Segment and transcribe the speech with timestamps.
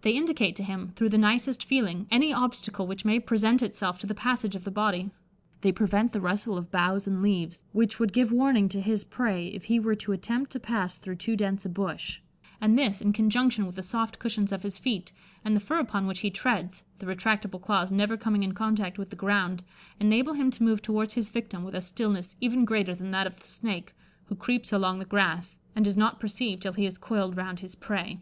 [0.00, 4.06] They indicate to him, through the nicest feeling, any obstacle which may present itself to
[4.06, 5.10] the passage of the body:
[5.60, 9.48] they prevent the rustle of boughs and leaves, which would give warning to his prey
[9.48, 12.20] if he were to attempt to pass through too dense a bush,
[12.62, 15.12] and this, in conjunction with the soft cushions of his feet,
[15.44, 19.10] and the fur upon which he treads (the retractable claws never coming in contact with
[19.10, 19.64] the ground),
[20.00, 23.38] enable him to move towards his victim with a stillness even greater than that of
[23.38, 23.94] the snake,
[24.28, 27.74] who creeps along the grass, and is not perceived till he is coiled round his
[27.74, 28.20] prey."